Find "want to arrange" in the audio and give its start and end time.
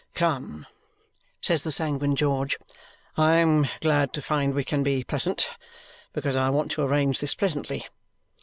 6.49-7.19